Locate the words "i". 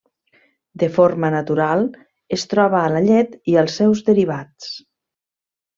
3.53-3.61